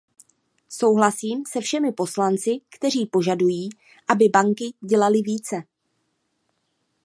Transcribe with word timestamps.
Souhlasím 0.69 1.45
se 1.45 1.61
všemi 1.61 1.91
poslanci, 1.93 2.59
kteří 2.75 3.05
požadují, 3.05 3.69
aby 4.09 4.29
banky 4.29 4.73
dělaly 4.85 5.21
více. 5.21 5.63